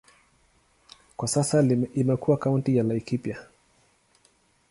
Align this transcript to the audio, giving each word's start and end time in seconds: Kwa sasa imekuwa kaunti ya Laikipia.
Kwa 1.17 1.27
sasa 1.27 1.63
imekuwa 1.93 2.37
kaunti 2.37 2.77
ya 2.77 2.83
Laikipia. 2.83 3.39